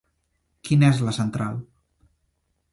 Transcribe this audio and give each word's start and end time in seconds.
Quina 0.69 0.89
és 0.95 1.03
la 1.09 1.15
central? 1.19 1.61